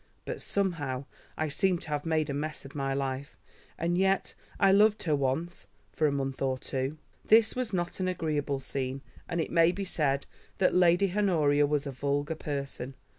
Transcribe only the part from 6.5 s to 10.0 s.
two." This was not an agreeable scene, and it may be